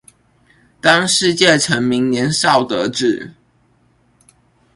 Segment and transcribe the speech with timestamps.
[0.81, 3.35] 當世界沉迷年少得志